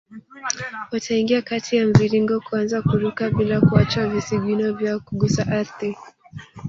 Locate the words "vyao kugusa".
4.73-5.47